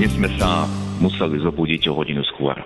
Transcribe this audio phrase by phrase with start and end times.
[0.00, 0.64] dnes sme sa
[1.04, 2.56] museli zobudiť o hodinu skôr.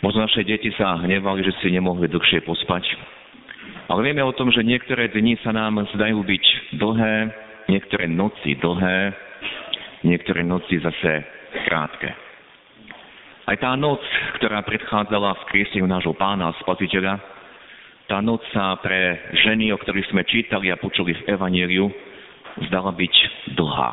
[0.00, 2.96] Možno naše deti sa hnevali, že si nemohli dlhšie pospať,
[3.92, 6.44] ale vieme o tom, že niektoré dni sa nám zdajú byť
[6.80, 7.16] dlhé,
[7.68, 9.12] niektoré noci dlhé,
[10.00, 11.28] niektoré noci zase
[11.68, 12.08] krátke.
[13.44, 14.00] Aj tá noc,
[14.40, 17.20] ktorá predchádzala v krieseniu nášho pána a spasiteľa,
[18.08, 21.92] tá noc sa pre ženy, o ktorých sme čítali a počuli v Evangeliu,
[22.64, 23.14] zdala byť
[23.60, 23.90] dlhá.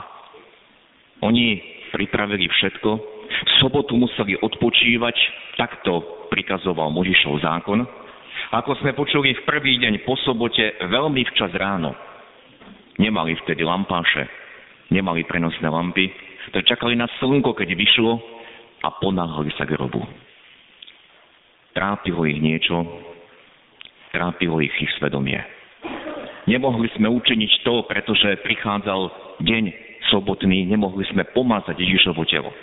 [1.24, 2.90] Oni pripravili všetko,
[3.30, 5.16] v sobotu museli odpočívať,
[5.62, 7.86] takto prikazoval Možišov zákon.
[8.50, 11.94] Ako sme počuli v prvý deň po sobote, veľmi včas ráno.
[12.98, 14.26] Nemali vtedy lampáše,
[14.90, 16.10] nemali prenosné lampy,
[16.52, 18.20] to čakali na slnko, keď vyšlo
[18.84, 20.02] a ponáhli sa k grobu.
[21.74, 22.86] Trápilo ich niečo,
[24.14, 25.42] trápilo ich ich svedomie.
[26.46, 29.02] Nemohli sme učiniť to, pretože prichádzal
[29.42, 32.54] deň sobotný, nemohli sme pomazať Ježišovo telo.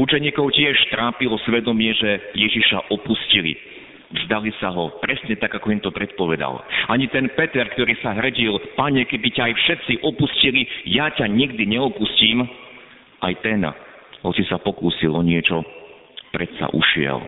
[0.00, 3.60] Učeníkov tiež trápilo svedomie, že Ježiša opustili.
[4.06, 6.62] Vzdali sa ho, presne tak, ako im to predpovedal.
[6.88, 11.68] Ani ten Peter, ktorý sa hredil, pane, keby ťa aj všetci opustili, ja ťa nikdy
[11.68, 12.46] neopustím,
[13.20, 13.66] aj ten,
[14.22, 15.60] hoci sa pokúsil o niečo,
[16.30, 17.18] predsa ušiel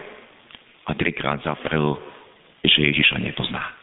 [0.87, 1.99] a trikrát zaprel,
[2.63, 3.75] že Ježiša nepozná.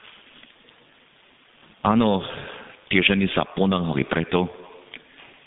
[1.86, 2.24] Áno,
[2.90, 4.65] tie ženy sa ponáhali preto,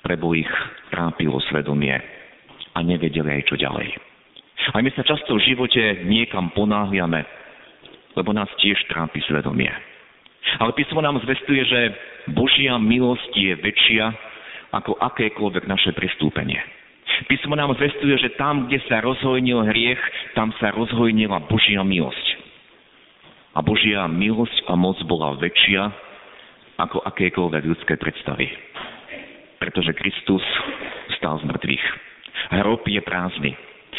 [0.09, 0.49] lebo ich
[0.89, 1.95] trápilo svedomie
[2.73, 3.93] a nevedeli aj čo ďalej.
[4.73, 7.25] A my sa často v živote niekam ponáhliame,
[8.17, 9.71] lebo nás tiež trápi svedomie.
[10.59, 11.81] Ale písmo nám zvestuje, že
[12.33, 14.05] Božia milosť je väčšia
[14.73, 16.61] ako akékoľvek naše prestúpenie.
[17.29, 20.01] Písmo nám zvestuje, že tam, kde sa rozhojnil hriech,
[20.37, 22.27] tam sa rozhojnila Božia milosť.
[23.57, 25.83] A Božia milosť a moc bola väčšia
[26.79, 28.68] ako akékoľvek ľudské predstavy
[29.59, 30.43] pretože Kristus
[31.19, 31.87] stal z mŕtvych.
[32.63, 33.53] Hrob je prázdny.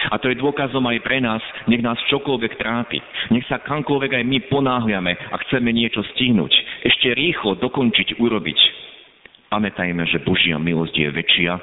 [0.10, 3.04] A to je dôkazom aj pre nás, nech nás čokoľvek trápi.
[3.36, 6.56] Nech sa kamkoľvek aj my ponáhľame a chceme niečo stihnúť.
[6.88, 8.60] Ešte rýchlo dokončiť, urobiť.
[9.52, 11.54] Pamätajme, že Božia milosť je väčšia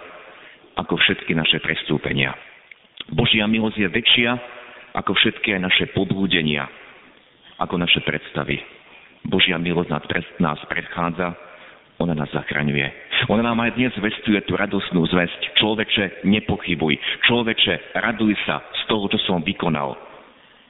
[0.76, 2.36] ako všetky naše prestúpenia.
[3.08, 4.30] Božia milosť je väčšia
[4.92, 6.68] ako všetky aj naše podbúdenia,
[7.56, 8.60] ako naše predstavy.
[9.24, 9.90] Božia milosť
[10.44, 11.46] nás predchádza
[11.96, 13.05] ona nás zachraňuje.
[13.32, 15.56] Ona nám aj dnes vestuje tú radosnú zväzť.
[15.56, 16.94] Človeče, nepochybuj.
[17.24, 19.96] Človeče, raduj sa z toho, čo som vykonal.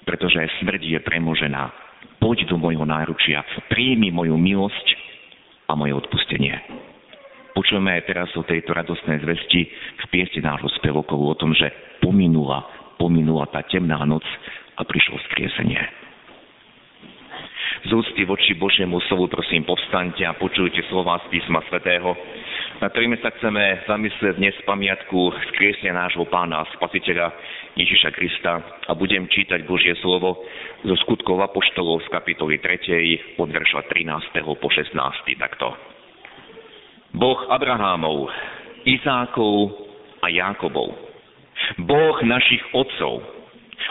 [0.07, 1.75] Pretože smrť je premožená.
[2.23, 3.43] Poď do mojho náručia.
[3.67, 4.87] Príjmi moju milosť
[5.67, 6.55] a moje odpustenie.
[7.53, 9.67] Počujeme aj teraz o tejto radostnej zvesti
[9.99, 12.63] v piesti nášho spevokov o tom, že pominula,
[13.01, 14.23] pominula tá temná noc
[14.77, 16.06] a prišlo skriesenie
[17.85, 22.17] z úcty voči Božiemu slovu, prosím, povstaňte a počujte slova z písma svätého,
[22.81, 27.33] na ktorými sa chceme zamyslieť dnes pamiatku skriesenia nášho pána a spasiteľa
[27.77, 28.53] Ježiša Krista
[28.89, 30.41] a budem čítať Božie slovo
[30.81, 33.37] zo skutkov Apoštolov z kapitoly 3.
[33.37, 34.41] od verša 13.
[34.41, 34.97] po 16.
[35.37, 35.77] takto.
[37.17, 38.29] Boh Abrahámov,
[38.85, 39.73] Izákov
[40.21, 40.93] a Jákobov,
[41.81, 43.25] Boh našich otcov,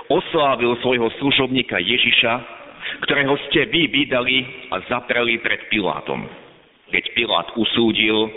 [0.09, 2.54] oslávil svojho služobníka Ježiša,
[3.05, 6.25] ktorého ste vy vydali a zapreli pred Pilátom,
[6.89, 8.29] keď Pilát usúdil,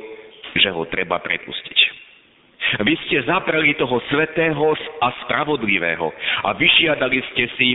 [0.57, 1.79] že ho treba prepustiť.
[2.85, 6.13] Vy ste zapreli toho svetého a spravodlivého
[6.45, 7.71] a vyšiadali ste si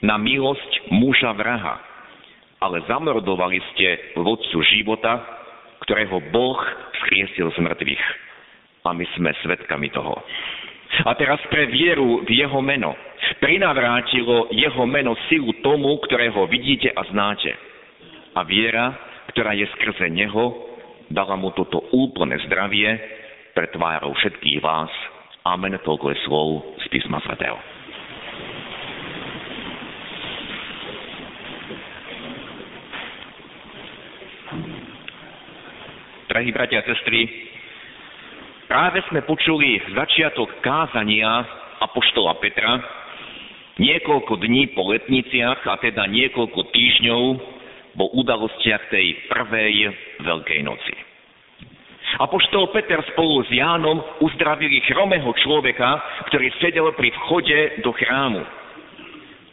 [0.00, 1.76] na milosť muža vraha,
[2.62, 5.20] ale zamordovali ste vodcu života,
[5.84, 6.60] ktorého Boh
[7.04, 8.04] skriesil z mŕtvych.
[8.88, 10.16] A my sme svetkami toho.
[11.04, 12.96] A teraz pre vieru v jeho meno
[13.40, 17.50] prinavrátilo jeho meno silu tomu, ktorého vidíte a znáte.
[18.36, 18.94] A viera,
[19.34, 20.54] ktorá je skrze neho,
[21.10, 22.94] dala mu toto úplné zdravie
[23.56, 24.92] pre tvárou všetkých vás.
[25.42, 26.48] Amen, toľko je slov
[26.78, 27.58] z písma svätého.
[36.30, 37.26] Drahí bratia a sestry,
[38.70, 41.42] práve sme počuli začiatok kázania
[41.82, 42.99] Apoštola Petra,
[43.80, 47.22] Niekoľko dní po letniciach, a teda niekoľko týždňov
[47.96, 49.88] po udalostiach tej prvej
[50.20, 50.94] Veľkej noci.
[52.20, 55.96] Apoštol Peter spolu s Jánom uzdravili chromého človeka,
[56.28, 58.44] ktorý sedel pri vchode do chrámu.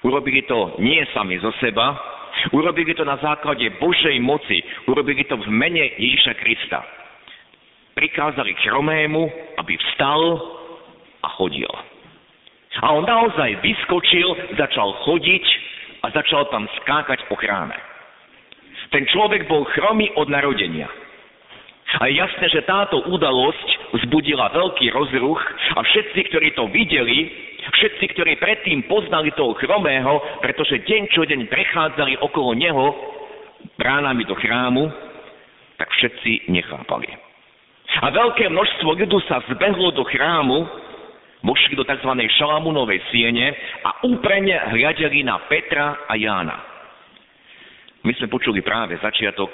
[0.04, 1.96] Urobili to nie sami zo seba,
[2.52, 4.60] urobili to na základe Božej moci,
[4.92, 6.84] urobili to v mene Ježiša Krista.
[7.96, 9.24] Prikázali chromému,
[9.56, 10.22] aby vstal
[11.24, 11.72] a chodil.
[12.82, 15.46] A on naozaj vyskočil, začal chodiť
[16.06, 17.74] a začal tam skákať po chráme.
[18.94, 20.88] Ten človek bol chromý od narodenia.
[22.00, 25.40] A je jasné, že táto udalosť vzbudila veľký rozruch
[25.76, 27.32] a všetci, ktorí to videli,
[27.64, 32.92] všetci, ktorí predtým poznali toho chromého, pretože deň čo deň prechádzali okolo neho
[33.80, 34.92] bránami do chrámu,
[35.80, 37.08] tak všetci nechápali.
[38.04, 40.68] A veľké množstvo ľudu sa zbehlo do chrámu,
[41.44, 42.12] vošli do tzv.
[42.38, 43.54] Šalamunovej siene
[43.86, 46.58] a úprene hľadeli na Petra a Jána.
[48.06, 49.52] My sme počuli práve začiatok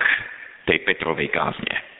[0.70, 1.94] tej Petrovej kázne.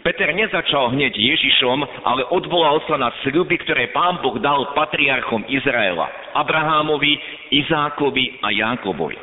[0.00, 6.08] Peter nezačal hneď Ježišom, ale odvolal sa na sľuby, ktoré pán Boh dal patriarchom Izraela,
[6.32, 7.20] Abrahámovi,
[7.52, 9.20] Izákovi a Jákobovi.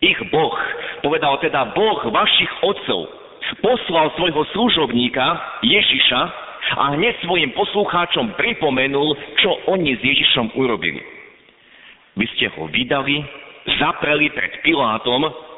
[0.00, 0.54] Ich Boh,
[1.02, 3.10] povedal teda Boh vašich otcov,
[3.58, 5.26] poslal svojho služobníka
[5.66, 11.00] Ježiša a hneď svojim poslucháčom pripomenul, čo oni s Ježišom urobili.
[12.18, 13.22] Vy ste ho vydali,
[13.78, 15.50] zapreli pred Pilátom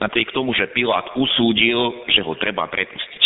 [0.00, 3.22] napriek tomu, že Pilát usúdil, že ho treba prepustiť.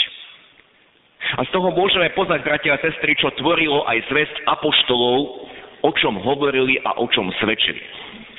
[1.38, 5.18] A z toho môžeme poznať, bratia a sestry, čo tvorilo aj zväzť apoštolov,
[5.80, 7.80] o čom hovorili a o čom svedčili.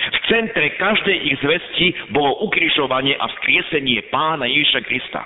[0.02, 5.22] V centre každej ich zvesti bolo ukrižovanie a vzkriesenie pána Ježiša Krista.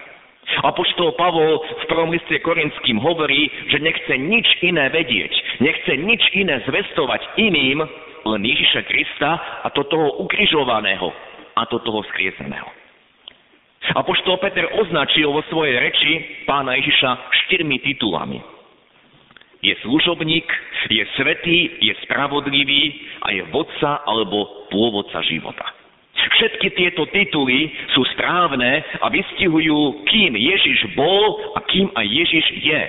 [0.46, 6.62] Apoštol Pavol v prvom liste Korinským hovorí, že nechce nič iné vedieť, nechce nič iné
[6.70, 7.82] zvestovať iným,
[8.26, 9.32] len Ježiša Krista
[9.62, 11.10] a to toho ukrižovaného
[11.58, 12.70] a to toho skrieseného.
[13.94, 16.12] Apoštol Peter označil vo svojej reči
[16.50, 17.10] pána Ježiša
[17.46, 18.42] štyrmi titulami.
[19.62, 20.46] Je služobník,
[20.90, 22.84] je svetý, je spravodlivý
[23.22, 25.75] a je vodca alebo pôvodca života.
[26.26, 32.82] Všetky tieto tituly sú správne a vystihujú, kým Ježiš bol a kým aj Ježiš je.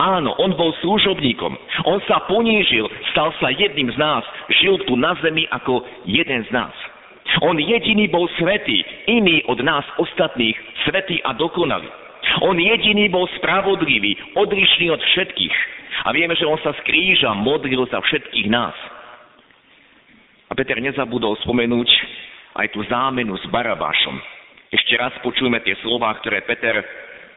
[0.00, 1.52] Áno, on bol služobníkom.
[1.84, 4.24] On sa ponížil, stal sa jedným z nás,
[4.64, 6.72] žil tu na zemi ako jeden z nás.
[7.44, 10.56] On jediný bol svetý, iný od nás ostatných,
[10.88, 11.86] svetý a dokonalý.
[12.40, 15.56] On jediný bol spravodlivý, odlišný od všetkých.
[16.04, 18.74] A vieme, že on sa z kríža modlil za všetkých nás.
[20.50, 21.86] A Peter nezabudol spomenúť
[22.56, 24.16] aj tú zámenu s Barabášom.
[24.70, 26.82] Ešte raz počujme tie slová, ktoré Peter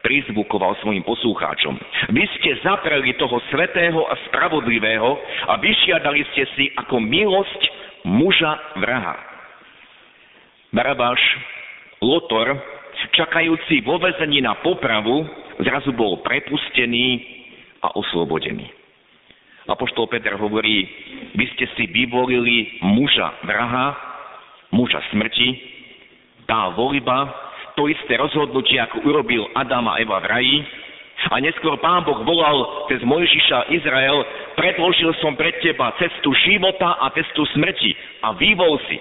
[0.04, 1.74] prizvukoval svojim poslucháčom.
[2.12, 5.10] Vy ste zapreli toho svetého a spravodlivého
[5.48, 7.60] a vyšiadali ste si ako milosť
[8.04, 9.16] muža vraha.
[10.76, 11.18] Barabáš,
[12.04, 12.52] Lotor,
[13.16, 15.24] čakajúci vo vezení na popravu,
[15.64, 17.24] zrazu bol prepustený
[17.80, 18.68] a oslobodený.
[19.64, 20.84] Apoštol Peter hovorí,
[21.32, 24.13] vy ste si vyvolili muža vraha,
[24.74, 25.48] muža smrti,
[26.50, 27.30] tá voľba,
[27.78, 30.58] to isté rozhodnutie, ako urobil Adam a Eva v raji,
[31.30, 34.18] a neskôr pán Boh volal cez Mojžiša Izrael,
[34.58, 38.98] predložil som pred teba cestu života a cestu smrti a vyvol si.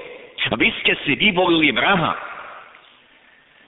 [0.54, 2.14] Vy ste si vyvolili vraha.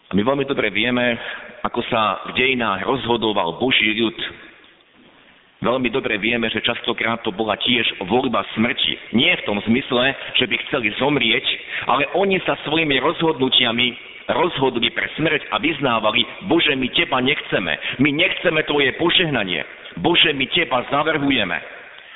[0.07, 1.17] A my veľmi dobre vieme,
[1.65, 4.15] ako sa v dejinách rozhodoval Boží ľud.
[5.65, 9.17] Veľmi dobre vieme, že častokrát to bola tiež voľba smrti.
[9.17, 11.45] Nie v tom zmysle, že by chceli zomrieť,
[11.89, 18.09] ale oni sa svojimi rozhodnutiami rozhodli pre smrť a vyznávali, Bože, my Teba nechceme, my
[18.13, 19.65] nechceme Tvoje požehnanie,
[20.05, 21.57] Bože, my Teba zavrhujeme.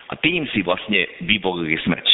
[0.09, 2.07] A tým si vlastne vyvolili smrť.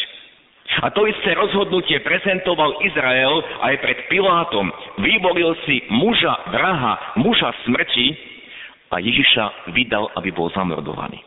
[0.83, 4.67] A to isté rozhodnutie prezentoval Izrael aj pred Pilátom.
[4.99, 8.34] Vyvolil si muža vraha, muža smrti
[8.91, 11.21] a Ježiša vydal, aby bol zamordovaný.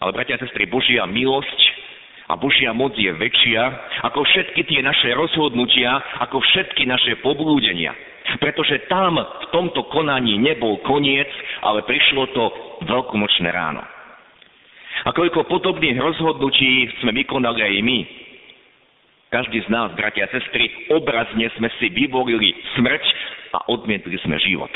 [0.00, 1.60] Ale bratia a sestry, Božia milosť
[2.28, 3.62] a Božia moc je väčšia
[4.04, 7.96] ako všetky tie naše rozhodnutia, ako všetky naše poblúdenia.
[8.42, 11.30] Pretože tam v tomto konaní nebol koniec,
[11.62, 12.44] ale prišlo to
[12.84, 13.86] veľkonočné ráno.
[15.06, 18.00] A koľko podobných rozhodnutí sme vykonali aj my.
[19.30, 23.04] Každý z nás, bratia a sestry, obrazne sme si vyvolili smrť
[23.54, 24.70] a odmietli sme život.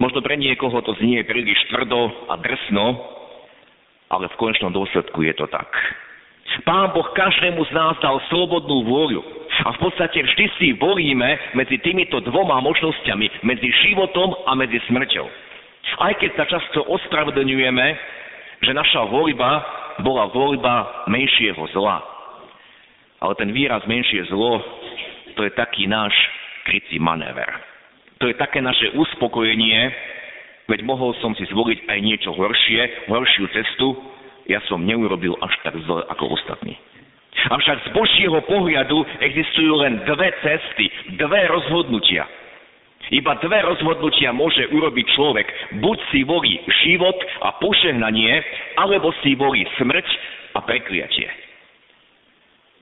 [0.00, 2.86] Možno pre niekoho to znie príliš tvrdo a drsno,
[4.08, 5.68] ale v konečnom dôsledku je to tak.
[6.64, 9.22] Pán Boh každému z nás dal slobodnú vôľu.
[9.60, 15.26] A v podstate vždy si volíme medzi týmito dvoma možnosťami, medzi životom a medzi smrťou.
[16.00, 17.86] Aj keď sa často ospravedlňujeme,
[18.64, 19.62] že naša voľba
[20.00, 22.00] bola voľba menšieho zla.
[23.20, 24.64] Ale ten výraz menšie zlo,
[25.36, 26.12] to je taký náš
[26.64, 27.69] krycí manéver.
[28.20, 29.80] To je také naše uspokojenie,
[30.68, 33.96] veď mohol som si zvoliť aj niečo horšie, horšiu cestu,
[34.44, 36.76] ja som neurobil až tak zle ako ostatní.
[37.48, 42.28] Avšak z Božieho pohľadu existujú len dve cesty, dve rozhodnutia.
[43.10, 45.46] Iba dve rozhodnutia môže urobiť človek.
[45.82, 48.38] Buď si volí život a požehnanie,
[48.78, 50.06] alebo si volí smrť
[50.54, 51.26] a prekliatie.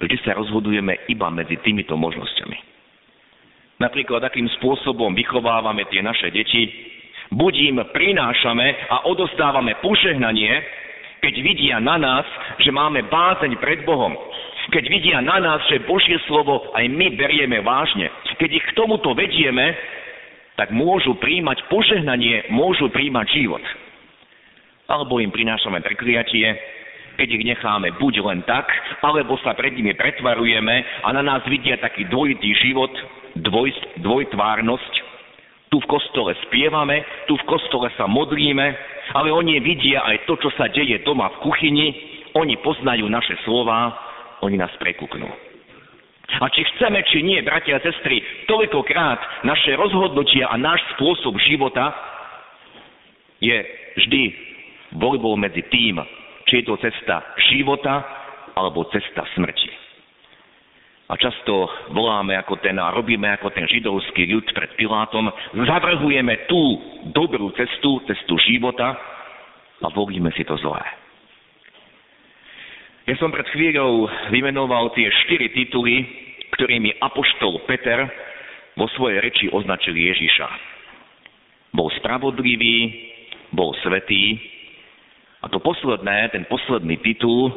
[0.03, 2.68] Vždy sa rozhodujeme iba medzi týmito možnosťami.
[3.79, 6.67] Napríklad, akým spôsobom vychovávame tie naše deti,
[7.31, 10.51] buď im prinášame a odozdávame požehnanie,
[11.23, 12.27] keď vidia na nás,
[12.59, 14.15] že máme bázeň pred Bohom,
[14.69, 19.15] keď vidia na nás, že Božie slovo aj my berieme vážne, keď ich k tomuto
[19.15, 19.73] vedieme,
[20.59, 23.63] tak môžu príjmať požehnanie, môžu príjmať život.
[24.91, 26.51] Alebo im prinášame prekliatie,
[27.15, 28.67] keď ich necháme buď len tak,
[29.03, 32.91] alebo sa pred nimi pretvarujeme a na nás vidia taký dvojitý život,
[33.37, 33.71] dvoj,
[34.01, 34.95] dvojtvárnosť.
[35.69, 38.67] Tu v kostole spievame, tu v kostole sa modlíme,
[39.13, 41.89] ale oni vidia aj to, čo sa deje doma v kuchyni,
[42.33, 43.93] oni poznajú naše slova,
[44.41, 45.29] oni nás prekúknú.
[46.29, 51.89] A či chceme, či nie, bratia a sestry, toľkokrát naše rozhodnutia a náš spôsob života
[53.41, 53.57] je
[53.97, 54.23] vždy
[55.01, 56.01] voľbou medzi tým,
[56.45, 58.05] či je to cesta života
[58.57, 59.88] alebo cesta smrti.
[61.09, 61.65] A často
[61.97, 66.61] voláme ako ten a robíme ako ten židovský ľud pred Pilátom, zavrhujeme tú
[67.17, 68.93] dobrú cestu, cestu života
[69.81, 70.85] a volíme si to zlé.
[73.09, 76.05] Ja som pred chvíľou vymenoval tie štyri tituly,
[76.53, 78.05] ktorými apoštol Peter
[78.77, 80.49] vo svojej reči označil Ježiša.
[81.73, 83.09] Bol spravodlivý,
[83.57, 84.37] bol svetý
[85.41, 87.49] a to posledné, ten posledný titul,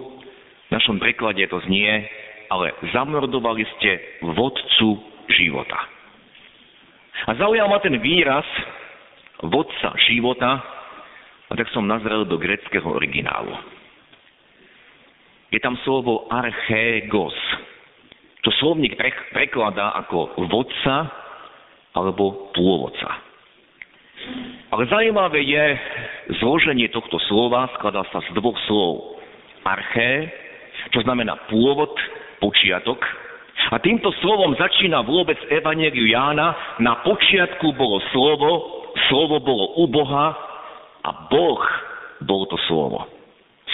[0.66, 2.08] v našom preklade to znie,
[2.52, 5.00] ale zamordovali ste vodcu
[5.32, 5.80] života.
[7.26, 8.44] A zaujal ma ten výraz
[9.40, 10.60] vodca života,
[11.48, 13.56] a tak som nazrel do greckého originálu
[15.52, 17.36] je tam slovo archégos,
[18.42, 18.96] čo slovník
[19.36, 21.12] prekladá ako vodca
[21.92, 23.20] alebo pôvodca.
[24.72, 25.66] Ale zaujímavé je
[26.40, 29.20] zloženie tohto slova, skladá sa z dvoch slov.
[29.68, 30.32] Arché,
[30.96, 31.92] čo znamená pôvod,
[32.42, 32.98] počiatok.
[33.72, 36.58] A týmto slovom začína vôbec Evangeliu Jána.
[36.82, 38.50] Na počiatku bolo slovo,
[39.08, 40.34] slovo bolo u Boha
[41.06, 41.62] a Boh
[42.26, 43.06] bol to slovo.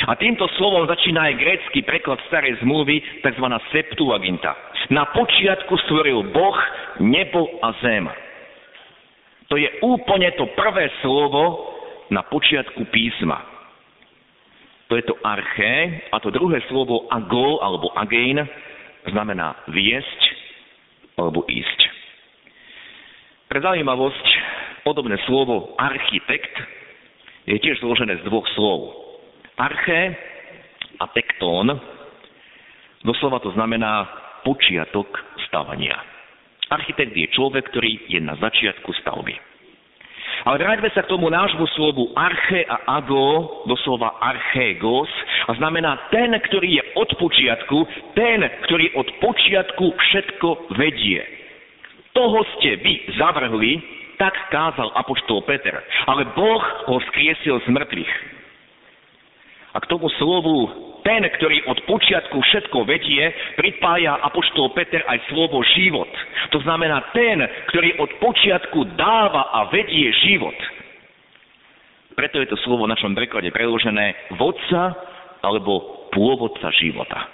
[0.06, 3.46] A týmto slovom začína aj grécky preklad starej zmluvy, tzv.
[3.74, 4.54] Septuaginta.
[4.94, 6.60] Na počiatku stvoril Boh
[7.02, 8.06] nebo a zem.
[9.50, 11.74] To je úplne to prvé slovo
[12.14, 13.57] na počiatku písma.
[14.88, 18.40] To je to arché a to druhé slovo ago alebo agein
[19.12, 20.22] znamená viesť
[21.20, 21.80] alebo ísť.
[23.48, 24.26] Pre zaujímavosť,
[24.84, 26.56] podobné slovo architekt
[27.48, 28.92] je tiež zložené z dvoch slov.
[29.56, 30.16] Arché
[31.00, 31.72] a tektón,
[33.08, 34.08] doslova to znamená
[34.44, 35.08] počiatok
[35.48, 35.96] stavania.
[36.68, 39.36] Architekt je človek, ktorý je na začiatku stavby.
[40.48, 45.12] Ale vráťme sa k tomu nášmu slovu arche a ago, doslova archégos,
[45.44, 47.78] a znamená ten, ktorý je od počiatku,
[48.16, 51.20] ten, ktorý od počiatku všetko vedie.
[52.16, 53.84] Toho ste vy zavrhli,
[54.16, 55.84] tak kázal apoštol Peter.
[56.08, 58.14] Ale Boh ho skriesil z mŕtvych.
[59.76, 65.64] A k tomu slovu ten, ktorý od počiatku všetko vedie, pripája apoštol Peter aj slovo
[65.72, 66.12] život.
[66.52, 67.40] To znamená ten,
[67.72, 70.60] ktorý od počiatku dáva a vedie život.
[72.12, 75.00] Preto je to slovo v našom preklade preložené vodca
[75.40, 77.32] alebo pôvodca života.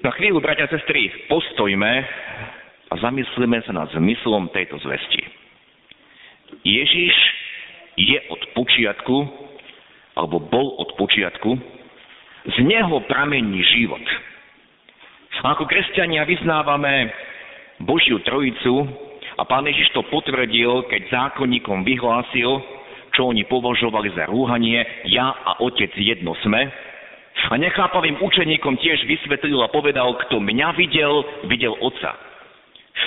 [0.00, 1.92] Na chvíľu, bratia a sestry, postojme
[2.88, 5.28] a zamyslíme sa nad zmyslom tejto zvesti.
[6.64, 7.16] Ježiš
[8.00, 9.16] je od počiatku
[10.16, 11.50] alebo bol od počiatku,
[12.40, 14.02] z neho pramení život.
[15.40, 17.08] Ako kresťania vyznávame
[17.80, 18.84] Božiu Trojicu
[19.40, 22.60] a pán Ježiš to potvrdil, keď zákonníkom vyhlásil,
[23.16, 26.68] čo oni považovali za rúhanie, ja a otec jedno sme.
[27.48, 32.12] A nechápavým učeníkom tiež vysvetlil a povedal, kto mňa videl, videl otca.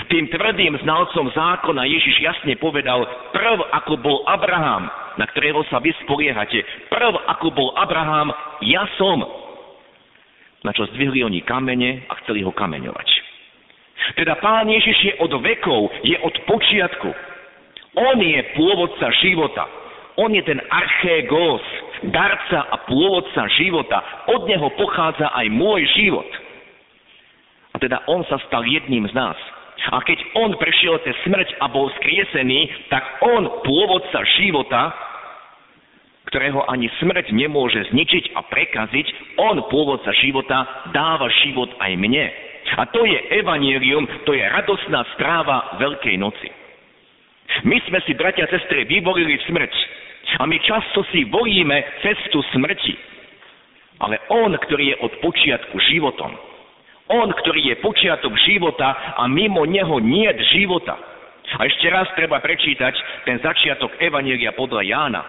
[0.10, 5.94] Tým tvrdým znalcom zákona Ježiš jasne povedal, prv ako bol Abraham, na ktorého sa vy
[6.06, 8.34] spoliehate, prv ako bol Abraham,
[8.66, 9.22] ja som.
[10.64, 13.08] Na čo zdvihli oni kamene a chceli ho kameňovať.
[14.16, 17.10] Teda Pán Ježiš je od vekov, je od počiatku.
[17.94, 19.64] On je pôvodca života.
[20.18, 21.62] On je ten archégos,
[22.10, 24.02] darca a pôvodca života.
[24.30, 26.30] Od neho pochádza aj môj život.
[27.74, 29.38] A teda on sa stal jedným z nás.
[29.92, 34.96] A keď on prešiel cez smrť a bol skriesený, tak on, pôvodca života,
[36.32, 42.32] ktorého ani smrť nemôže zničiť a prekaziť, on, pôvodca života, dáva život aj mne.
[42.80, 46.48] A to je evanielium, to je radosná správa Veľkej noci.
[47.68, 49.74] My sme si, bratia a sestry, vyvolili smrť.
[50.40, 52.96] A my často si volíme cestu smrti.
[54.00, 56.34] Ale on, ktorý je od počiatku životom,
[57.12, 60.96] on, ktorý je počiatok života a mimo neho nie života.
[61.60, 62.94] A ešte raz treba prečítať
[63.28, 65.22] ten začiatok Evanielia podľa Jána,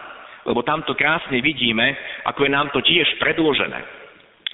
[0.47, 4.05] lebo tamto krásne vidíme, ako je nám to tiež predložené.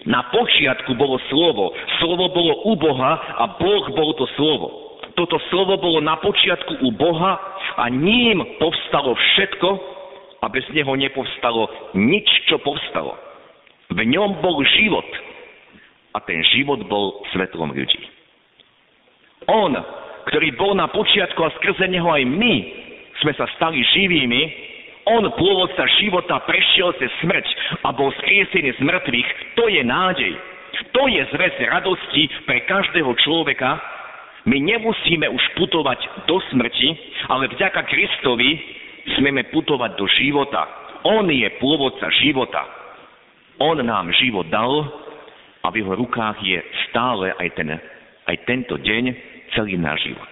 [0.10, 4.98] Na počiatku bolo slovo, slovo bolo u Boha a Boh bol to slovo.
[5.14, 7.38] Toto slovo bolo na počiatku u Boha
[7.78, 9.70] a ním povstalo všetko
[10.42, 13.14] a bez neho nepovstalo nič, čo povstalo.
[13.94, 15.06] V ňom bol život
[16.12, 18.02] a ten život bol svetlom ľudí.
[19.50, 19.74] On,
[20.30, 22.56] ktorý bol na počiatku a skrze neho aj my
[23.22, 24.72] sme sa stali živými,
[25.10, 27.46] on, pôvodca života, prešiel cez smrť
[27.82, 29.30] a bol skriesený z mŕtvych.
[29.58, 30.34] To je nádej.
[30.94, 33.82] To je zväz radosti pre každého človeka.
[34.46, 36.90] My nemusíme už putovať do smrti,
[37.34, 38.62] ale vďaka Kristovi
[39.18, 40.70] smeme putovať do života.
[41.02, 42.62] On je pôvodca života.
[43.58, 44.86] On nám život dal
[45.62, 47.70] a v jeho rukách je stále aj, ten,
[48.26, 49.04] aj tento deň
[49.54, 50.32] celý náš život.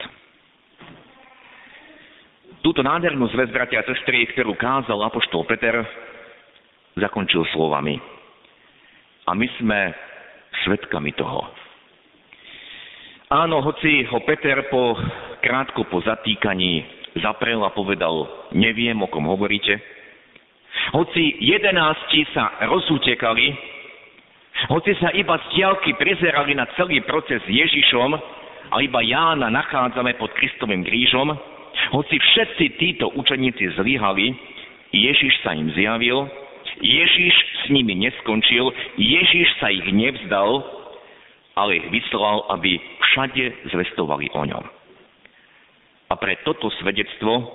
[2.59, 5.79] Túto nádhernú zväz, bratia a sestry, ktorú kázal apoštol Peter,
[7.00, 7.95] zakončil slovami.
[9.24, 9.79] A my sme
[10.67, 11.48] svetkami toho.
[13.29, 14.98] Áno, hoci ho Peter po,
[15.39, 19.77] krátko po zatýkaní zaprel a povedal, neviem, o kom hovoríte,
[20.93, 23.53] hoci jedenácti sa rozútekali,
[24.67, 28.12] hoci sa iba z diálky prizerali na celý proces Ježišom
[28.69, 31.31] a iba Jána nachádzame pod Kristovým krížom,
[31.95, 34.36] hoci všetci títo učeníci zlyhali,
[34.91, 36.27] Ježiš sa im zjavil,
[36.84, 38.67] Ježiš s nimi neskončil,
[38.99, 40.60] Ježiš sa ich nevzdal,
[41.55, 44.65] ale ich vyslal, aby všade zvestovali o ňom.
[46.10, 47.47] A pre toto svedectvo,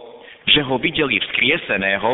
[0.46, 2.10] že ho videli vzkrieseného,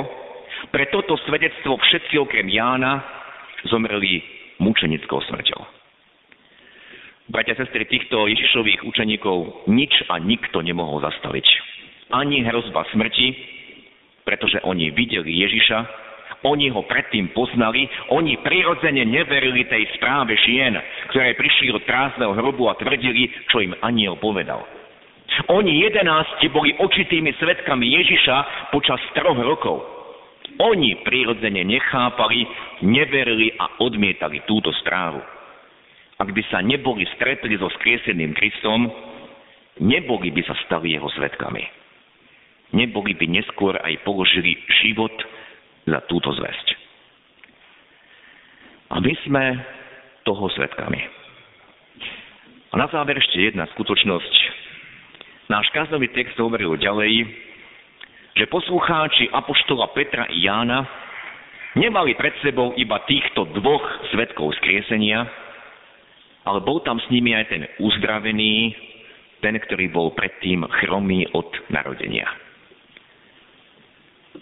[0.71, 3.01] pre toto svedectvo všetci okrem Jána
[3.69, 5.61] zomreli mučenickou smrťou.
[7.31, 11.47] Bratia sestry, týchto Ježišových učeníkov nič a nikto nemohol zastaviť.
[12.11, 13.29] Ani hrozba smrti,
[14.27, 15.79] pretože oni videli Ježiša,
[16.43, 20.75] oni ho predtým poznali, oni prirodzene neverili tej správe žien,
[21.13, 24.65] ktoré prišli od prázdneho hrobu a tvrdili, čo im aniel povedal.
[25.55, 28.37] Oni jedenácti boli očitými svetkami Ježiša
[28.75, 30.00] počas troch rokov.
[30.59, 32.43] Oni prirodzene nechápali,
[32.83, 35.23] neverili a odmietali túto správu.
[36.21, 38.91] Ak by sa neboli stretli so skrieseným Kristom,
[39.81, 41.65] neboli by sa stali jeho svetkami.
[42.77, 45.15] Neboli by neskôr aj položili život
[45.89, 46.69] za túto zväzť.
[48.91, 49.45] A my sme
[50.27, 51.01] toho svetkami.
[52.71, 54.35] A na záver ešte jedna skutočnosť.
[55.51, 57.27] Náš káznový text hovoril ďalej,
[58.41, 60.89] že poslucháči Apoštola Petra i Jána
[61.77, 63.85] nemali pred sebou iba týchto dvoch
[64.17, 65.29] svetkov skriesenia,
[66.49, 68.73] ale bol tam s nimi aj ten uzdravený,
[69.45, 72.33] ten, ktorý bol predtým chromý od narodenia.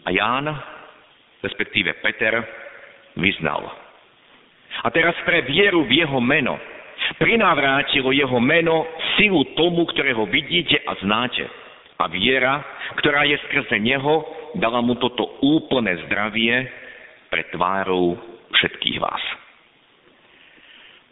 [0.06, 0.46] A Ján,
[1.42, 2.38] respektíve Peter,
[3.18, 3.66] vyznal.
[4.86, 6.54] A teraz pre vieru v jeho meno
[7.18, 8.86] prinavrátilo jeho meno
[9.18, 11.50] silu tomu, ktorého vidíte a znáte.
[11.98, 12.62] A viera,
[13.02, 14.22] ktorá je skrze neho,
[14.54, 16.70] dala mu toto úplné zdravie
[17.26, 18.14] pre tvárou
[18.54, 19.22] všetkých vás.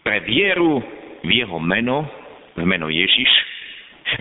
[0.07, 0.79] Pre vieru
[1.27, 2.07] v jeho meno,
[2.55, 3.29] v meno Ježiš,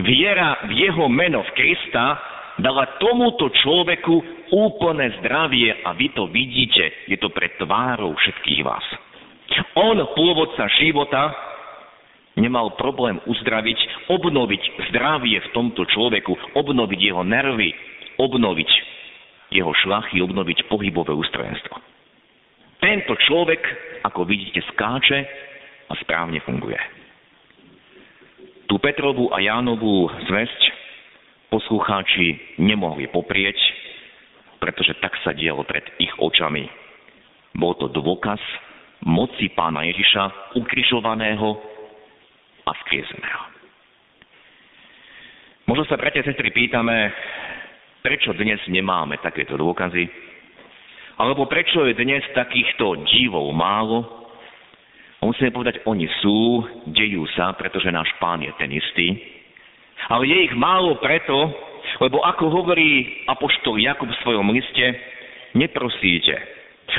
[0.01, 2.17] viera v jeho meno v Krista
[2.57, 8.85] dala tomuto človeku úplné zdravie a vy to vidíte, je to pre tvárou všetkých vás.
[9.77, 11.29] On, pôvodca života,
[12.35, 17.71] nemal problém uzdraviť, obnoviť zdravie v tomto človeku, obnoviť jeho nervy,
[18.19, 18.71] obnoviť
[19.55, 21.75] jeho šlachy, obnoviť pohybové ústrojenstvo.
[22.83, 23.61] Tento človek,
[24.03, 25.19] ako vidíte, skáče
[25.89, 26.77] a správne funguje.
[28.65, 30.61] Tú Petrovú a Jánovú zväzť
[31.53, 33.55] poslucháči nemohli poprieť,
[34.57, 36.65] pretože tak sa dialo pred ich očami.
[37.55, 38.41] Bol to dôkaz
[39.05, 41.74] moci pána Ježiša ukrižovaného
[42.65, 43.43] a vzkrieseného.
[45.65, 47.09] Možno sa, bratia a sestry, pýtame,
[48.05, 50.05] prečo dnes nemáme takéto dôkazy,
[51.17, 54.03] alebo prečo je dnes takýchto divov málo.
[55.17, 59.15] A musíme povedať, oni sú, dejú sa, pretože náš pán je ten istý.
[60.11, 61.33] Ale je ich málo preto,
[62.03, 64.85] lebo ako hovorí apoštol Jakub v svojom liste,
[65.57, 66.35] neprosíte.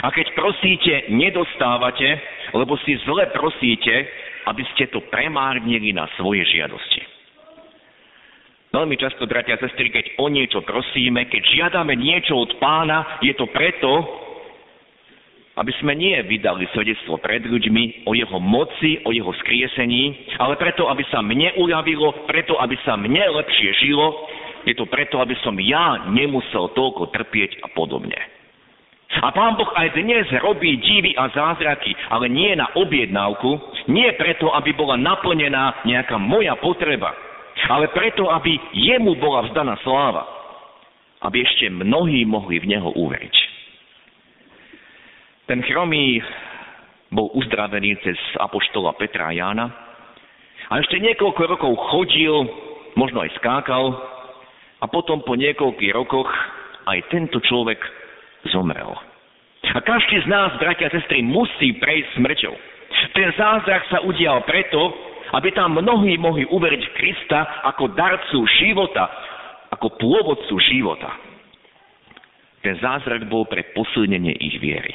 [0.03, 2.19] A keď prosíte, nedostávate,
[2.57, 3.95] lebo si zle prosíte,
[4.47, 7.03] aby ste to premárnili na svoje žiadosti.
[8.71, 13.33] Veľmi často, bratia a sestry, keď o niečo prosíme, keď žiadame niečo od pána, je
[13.33, 13.91] to preto,
[15.57, 20.93] aby sme nie vydali svedectvo pred ľuďmi o jeho moci, o jeho skriesení, ale preto,
[20.93, 24.13] aby sa mne uľavilo, preto, aby sa mne lepšie žilo,
[24.69, 28.19] je to preto, aby som ja nemusel toľko trpieť a podobne.
[29.23, 34.51] A Pán Boh aj dnes robí divy a zázraky, ale nie na objednávku, nie preto,
[34.55, 37.15] aby bola naplnená nejaká moja potreba,
[37.71, 40.25] ale preto, aby jemu bola vzdaná sláva,
[41.25, 43.37] aby ešte mnohí mohli v neho uveriť.
[45.47, 46.19] Ten chromý
[47.15, 49.67] bol uzdravený cez apoštola Petra a Jána
[50.67, 52.35] a ešte niekoľko rokov chodil,
[52.99, 53.95] možno aj skákal
[54.83, 56.27] a potom po niekoľkých rokoch
[56.91, 57.79] aj tento človek
[58.51, 58.91] zomrel.
[59.67, 62.55] A každý z nás, bratia a sestry, musí prejsť smrťou.
[63.13, 64.93] Ten zázrak sa udial preto,
[65.35, 69.11] aby tam mnohí mohli uveriť v Krista ako darcu života,
[69.75, 71.11] ako pôvodcu života.
[72.63, 74.95] Ten zázrak bol pre posilnenie ich viery.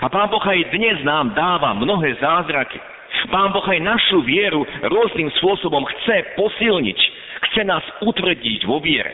[0.00, 2.78] A Pán Boh aj dnes nám dáva mnohé zázraky.
[3.28, 6.98] Pán Boh aj našu vieru rôznym spôsobom chce posilniť,
[7.50, 9.12] chce nás utvrdiť vo viere.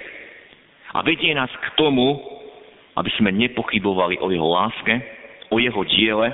[0.92, 2.16] A vedie nás k tomu,
[2.96, 4.94] aby sme nepochybovali o jeho láske,
[5.52, 6.32] o jeho diele.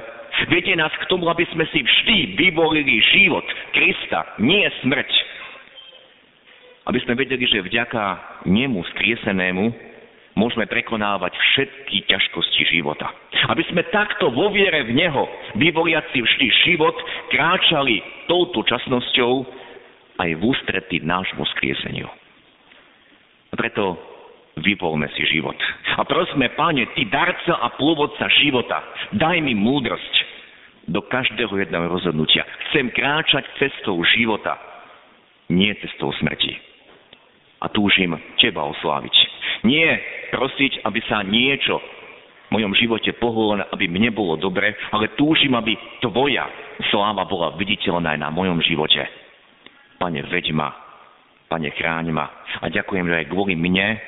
[0.48, 5.10] Vedie nás k tomu, aby sme si vždy vyvolili život Krista, nie smrť.
[6.88, 8.02] Aby sme vedeli, že vďaka
[8.48, 9.64] nemu skriesenému
[10.34, 13.12] môžeme prekonávať všetky ťažkosti života.
[13.52, 15.28] Aby sme takto vo viere v Neho,
[15.60, 16.96] vyvoliaci vždy život,
[17.30, 19.32] kráčali touto časnosťou
[20.18, 22.08] aj v ústretí nášmu skrieseniu.
[23.52, 24.00] A preto
[24.60, 25.56] vyvolme si život.
[25.96, 28.80] A prosme, Pane, Ty darca a pôvodca života,
[29.16, 30.14] daj mi múdrosť
[30.88, 32.42] do každého jedného rozhodnutia.
[32.70, 34.58] Chcem kráčať cestou života,
[35.50, 36.58] nie cestou smrti.
[37.62, 39.14] A túžim Teba osláviť.
[39.62, 40.02] Nie
[40.34, 41.78] prosiť, aby sa niečo
[42.50, 46.50] v mojom živote pohlo, aby mne bolo dobre, ale túžim, aby Tvoja
[46.90, 49.06] sláva bola viditeľná aj na mojom živote.
[50.02, 50.74] Pane, veď ma,
[51.46, 52.26] Pane, chráň ma.
[52.64, 54.00] A ďakujem, že aj kvôli mne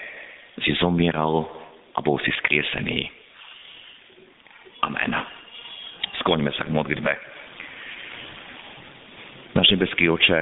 [0.64, 1.46] si zomieral
[1.94, 3.06] a bol si skriesený.
[4.82, 5.43] Amen.
[6.24, 7.12] Skloňme sa k modlitbe.
[9.60, 10.40] Náš nebeský oče,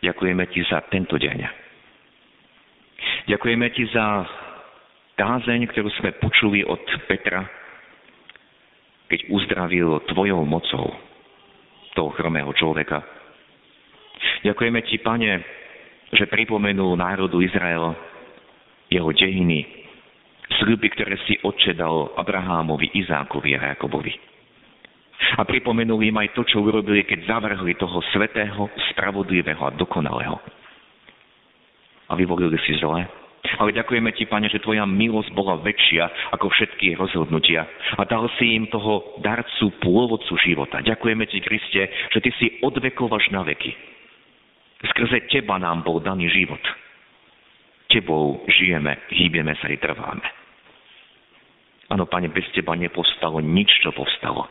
[0.00, 1.44] ďakujeme Ti za tento deň.
[3.28, 4.24] Ďakujeme Ti za
[5.20, 7.44] kázeň, ktorú sme počuli od Petra,
[9.12, 10.96] keď uzdravil Tvojou mocou
[11.92, 13.04] toho chromého človeka.
[14.40, 15.32] Ďakujeme Ti, Pane,
[16.16, 17.92] že pripomenul národu Izrael
[18.88, 19.79] jeho dejiny,
[20.58, 24.12] sľuby, ktoré si Otče dal Abrahámovi, Izákovi a Jakobovi.
[25.38, 30.40] A pripomenul im aj to, čo urobili, keď zavrhli toho svetého, spravodlivého a dokonalého
[32.10, 33.06] a vyvolili si zle.
[33.56, 37.64] Ale ďakujeme Ti, Pane, že Tvoja milosť bola väčšia ako všetky rozhodnutia
[37.96, 40.84] a dal si im toho darcu, pôvodcu života.
[40.84, 41.82] Ďakujeme Ti, Kriste,
[42.12, 43.72] že Ty si od vekov až na veky.
[44.92, 46.60] Skrze Teba nám bol daný život.
[47.88, 50.39] Tebou žijeme, hýbeme sa i trváme.
[51.90, 54.46] Áno, Pane, bez Teba nepostalo nič, čo povstalo.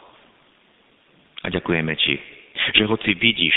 [1.40, 2.16] A ďakujeme Ti,
[2.76, 3.56] že hoci vidíš,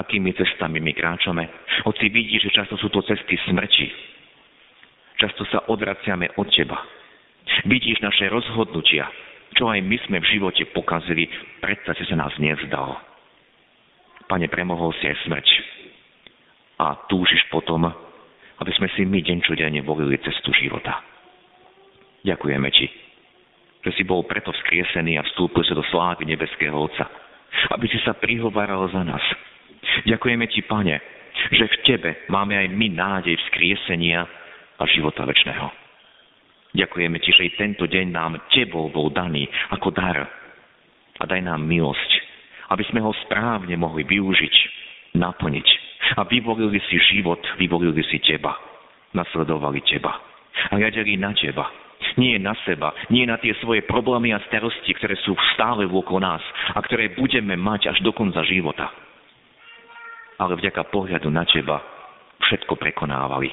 [0.00, 1.46] akými cestami my kráčame.
[1.86, 3.86] Hoci vidí, že často sú to cesty smrti.
[5.20, 6.80] Často sa odvraciame od teba.
[7.68, 9.10] Vidíš naše rozhodnutia,
[9.52, 11.28] čo aj my sme v živote pokazili,
[11.60, 12.96] predsa si sa nás nevzdal.
[14.30, 15.48] Pane, premohol si aj smrť.
[16.80, 17.84] A túžiš potom,
[18.62, 21.09] aby sme si my deň čo deň volili cestu života.
[22.26, 22.86] Ďakujeme Ti,
[23.86, 27.08] že si bol preto vzkriesený a vstúpil sa do slávy nebeského Otca,
[27.72, 29.24] aby si sa prihovaral za nás,
[30.06, 30.96] Ďakujeme Ti, Pane,
[31.50, 34.20] že v Tebe máme aj my nádej vzkriesenia
[34.76, 35.66] a života väčšného.
[36.76, 40.18] Ďakujeme Ti, že i tento deň nám Tebou bol daný ako dar.
[41.20, 42.10] A daj nám milosť,
[42.72, 44.54] aby sme ho správne mohli využiť,
[45.20, 45.68] naplniť.
[46.16, 48.56] A vyvolili si život, vyvolili si Teba.
[49.12, 50.16] Nasledovali Teba.
[50.70, 51.66] A riadili na Teba.
[52.16, 56.42] Nie na seba, nie na tie svoje problémy a starosti, ktoré sú stále okolo nás
[56.74, 58.90] a ktoré budeme mať až do konca života
[60.40, 61.84] ale vďaka pohľadu na teba
[62.40, 63.52] všetko prekonávali.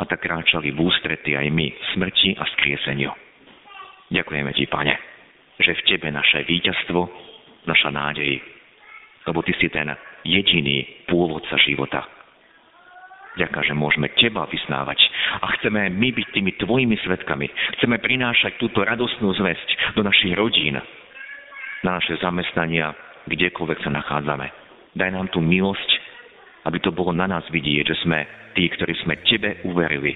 [0.00, 3.14] A tak kráčali v ústrety aj my smrti a skrieseniu.
[4.10, 4.94] Ďakujeme ti, Pane,
[5.62, 7.00] že v tebe naše víťazstvo,
[7.70, 8.42] naša nádej
[9.20, 9.86] lebo Ty si ten
[10.24, 12.02] jediný pôvodca života.
[13.38, 14.98] Ďaká, že môžeme Teba vysnávať
[15.38, 17.46] a chceme my byť tými Tvojimi svetkami.
[17.78, 20.82] Chceme prinášať túto radosnú zväzť do našich rodín,
[21.86, 22.90] na naše zamestnania,
[23.30, 24.50] kdekoľvek sa nachádzame.
[24.98, 25.90] Daj nám tú milosť,
[26.66, 28.18] aby to bolo na nás vidieť, že sme
[28.58, 30.12] tí, ktorí sme Tebe uverili,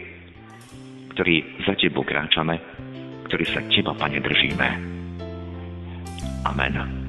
[1.14, 2.59] ktorí za Tebou kráčame,
[3.31, 4.68] ktorí sa Teba, Pane, držíme.
[6.44, 7.03] Amen.